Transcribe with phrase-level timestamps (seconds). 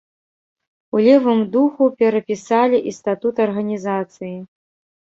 [0.97, 4.37] У левым духу перапісалі і статут арганізацыі.